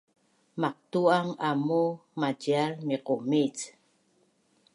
Maqtu’ang 0.61 1.31
amuu 1.49 1.91
macial 2.19 2.71
miqumic 2.87 3.55